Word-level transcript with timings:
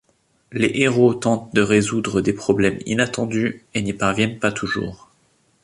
Les 0.51 0.71
héros 0.81 1.13
tentent 1.13 1.53
de 1.53 1.61
résoudre 1.61 2.21
des 2.21 2.33
problèmes 2.33 2.79
inattendus 2.87 3.63
et 3.75 3.83
n'y 3.83 3.93
parviennent 3.93 4.39
pas 4.39 4.51
toujours. 4.51 5.11